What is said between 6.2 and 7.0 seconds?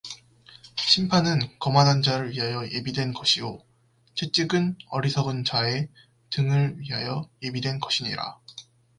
등을